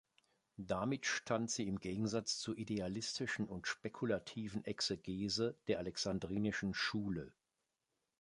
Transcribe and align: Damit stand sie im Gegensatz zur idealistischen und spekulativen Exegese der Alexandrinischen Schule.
Damit 0.57 1.05
stand 1.05 1.51
sie 1.51 1.67
im 1.67 1.77
Gegensatz 1.79 2.39
zur 2.39 2.57
idealistischen 2.57 3.47
und 3.47 3.67
spekulativen 3.67 4.65
Exegese 4.65 5.53
der 5.67 5.77
Alexandrinischen 5.77 6.73
Schule. 6.73 7.31